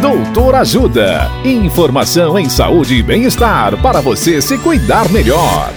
Doutor 0.00 0.54
Ajuda. 0.56 1.30
Informação 1.42 2.38
em 2.38 2.50
saúde 2.50 2.96
e 2.96 3.02
bem-estar 3.02 3.80
para 3.80 4.02
você 4.02 4.42
se 4.42 4.58
cuidar 4.58 5.10
melhor. 5.10 5.72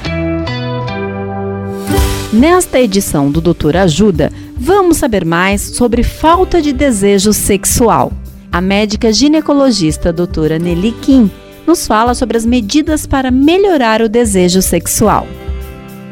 Nesta 2.34 2.82
edição 2.82 3.32
do 3.32 3.40
Doutor 3.40 3.78
Ajuda, 3.78 4.30
vamos 4.58 4.98
saber 4.98 5.24
mais 5.24 5.62
sobre 5.62 6.04
falta 6.04 6.62
de 6.62 6.74
desejo 6.74 7.32
sexual. 7.32 8.12
A 8.52 8.60
médica 8.60 9.14
ginecologista 9.14 10.12
doutora 10.12 10.60
Nelly 10.60 10.92
Kim 11.02 11.32
nos 11.66 11.88
fala 11.88 12.14
sobre 12.14 12.36
as 12.36 12.46
medidas 12.46 13.08
para 13.08 13.32
melhorar 13.32 14.02
o 14.02 14.10
desejo 14.10 14.62
sexual. 14.62 15.26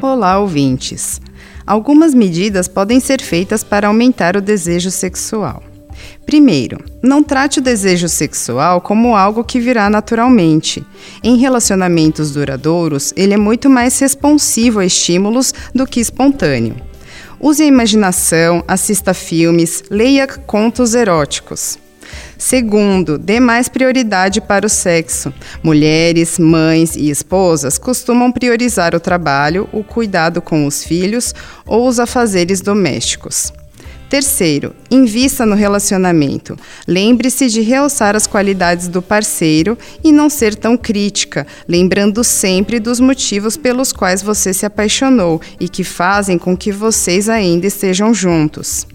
Olá, 0.01 0.39
ouvintes! 0.39 1.19
Algumas 1.65 2.13
medidas 2.13 2.69
podem 2.69 3.01
ser 3.01 3.21
feitas 3.21 3.65
para 3.65 3.89
aumentar 3.89 4.37
o 4.37 4.41
desejo 4.41 4.91
sexual. 4.91 5.61
Primeiro, 6.25 6.83
não 7.01 7.23
trate 7.23 7.59
o 7.59 7.61
desejo 7.61 8.09
sexual 8.09 8.81
como 8.81 9.15
algo 9.15 9.43
que 9.43 9.59
virá 9.59 9.89
naturalmente. 9.89 10.85
Em 11.23 11.37
relacionamentos 11.37 12.31
duradouros, 12.31 13.13
ele 13.15 13.33
é 13.33 13.37
muito 13.37 13.69
mais 13.69 13.97
responsivo 13.99 14.79
a 14.79 14.85
estímulos 14.85 15.53
do 15.73 15.85
que 15.85 15.99
espontâneo. 15.99 16.75
Use 17.39 17.63
a 17.63 17.67
imaginação, 17.67 18.63
assista 18.67 19.13
filmes, 19.13 19.83
leia 19.89 20.27
contos 20.27 20.95
eróticos. 20.95 21.77
Segundo, 22.37 23.17
dê 23.17 23.39
mais 23.39 23.67
prioridade 23.67 24.41
para 24.41 24.65
o 24.65 24.69
sexo. 24.69 25.33
Mulheres, 25.63 26.37
mães 26.39 26.95
e 26.95 27.09
esposas 27.09 27.77
costumam 27.77 28.31
priorizar 28.31 28.95
o 28.95 28.99
trabalho, 28.99 29.67
o 29.71 29.83
cuidado 29.83 30.41
com 30.41 30.65
os 30.65 30.83
filhos 30.83 31.33
ou 31.65 31.87
os 31.87 31.99
afazeres 31.99 32.61
domésticos. 32.61 33.51
Terceiro, 34.09 34.73
invista 34.89 35.45
no 35.45 35.53
relacionamento. 35.53 36.57
Lembre-se 36.87 37.47
de 37.47 37.59
realçar 37.59 38.15
as 38.15 38.25
qualidades 38.25 38.87
do 38.87 39.01
parceiro 39.01 39.77
e 40.01 40.13
não 40.13 40.29
ser 40.29 40.55
tão 40.55 40.77
crítica, 40.77 41.45
lembrando 41.67 42.23
sempre 42.23 42.79
dos 42.79 43.01
motivos 43.01 43.57
pelos 43.57 43.91
quais 43.91 44.21
você 44.21 44.53
se 44.53 44.65
apaixonou 44.65 45.41
e 45.59 45.67
que 45.67 45.83
fazem 45.83 46.37
com 46.37 46.55
que 46.55 46.71
vocês 46.71 47.27
ainda 47.27 47.67
estejam 47.67 48.13
juntos. 48.13 48.87